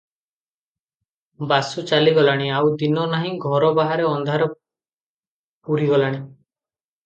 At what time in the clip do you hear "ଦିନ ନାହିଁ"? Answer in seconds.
2.83-3.35